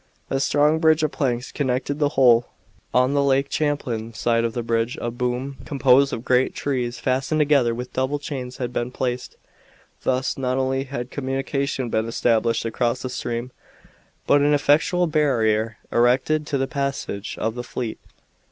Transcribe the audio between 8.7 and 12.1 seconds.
been placed. Thus, not only had communication been